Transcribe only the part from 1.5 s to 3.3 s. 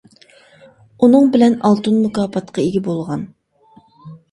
ئالتۇن مۇكاپاتقا ئىگە بولغان.